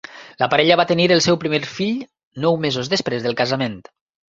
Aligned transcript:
La 0.43 0.47
parella 0.53 0.77
va 0.81 0.85
tenir 0.93 1.05
el 1.17 1.21
seu 1.27 1.39
primer 1.45 1.61
fill 1.75 2.03
nou 2.49 2.61
mesos 2.67 2.95
després 2.99 3.29
del 3.31 3.41
casament. 3.45 3.83